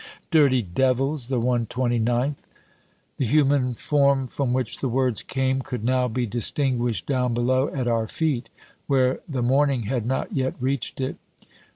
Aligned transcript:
"Dirty 0.31 0.63
devils, 0.63 1.27
the 1.27 1.39
129th." 1.39 2.45
The 3.17 3.25
human 3.25 3.75
form 3.75 4.25
from 4.25 4.51
which 4.51 4.79
the 4.79 4.89
words 4.89 5.21
came 5.21 5.61
could 5.61 5.83
now 5.83 6.07
be 6.07 6.25
distinguished 6.25 7.05
down 7.05 7.35
below 7.35 7.69
at 7.69 7.85
our 7.85 8.07
feet, 8.07 8.49
where 8.87 9.19
the 9.29 9.43
morning 9.43 9.83
had 9.83 10.07
not 10.07 10.33
yet 10.33 10.55
reached 10.59 11.01
it. 11.01 11.17